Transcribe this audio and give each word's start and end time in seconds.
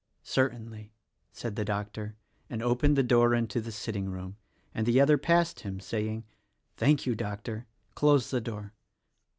"Certainly," 0.23 0.91
said 1.31 1.55
the 1.55 1.63
doctor, 1.63 2.15
and 2.49 2.63
opened 2.63 2.95
the 2.97 3.03
door 3.03 3.35
into 3.35 3.61
the 3.61 3.71
sitting 3.71 4.09
room, 4.09 4.35
and 4.73 4.87
the 4.87 4.99
other 4.99 5.15
passed 5.15 5.59
him, 5.59 5.79
saying, 5.79 6.23
"Thank 6.75 7.05
you, 7.05 7.13
Doctor! 7.13 7.67
close 7.93 8.31
the 8.31 8.41
door." 8.41 8.73